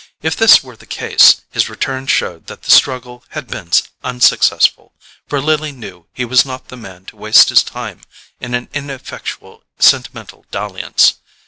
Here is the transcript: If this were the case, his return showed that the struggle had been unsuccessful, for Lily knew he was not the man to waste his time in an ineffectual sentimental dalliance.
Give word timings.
If 0.23 0.35
this 0.35 0.63
were 0.63 0.75
the 0.75 0.87
case, 0.87 1.41
his 1.51 1.69
return 1.69 2.07
showed 2.07 2.47
that 2.47 2.63
the 2.63 2.71
struggle 2.71 3.23
had 3.37 3.47
been 3.47 3.69
unsuccessful, 4.03 4.93
for 5.27 5.39
Lily 5.39 5.71
knew 5.71 6.07
he 6.11 6.25
was 6.25 6.43
not 6.43 6.69
the 6.69 6.75
man 6.75 7.05
to 7.05 7.15
waste 7.15 7.49
his 7.49 7.61
time 7.61 8.01
in 8.39 8.55
an 8.55 8.67
ineffectual 8.73 9.63
sentimental 9.77 10.47
dalliance. 10.49 11.19